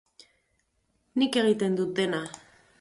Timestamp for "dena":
2.01-2.27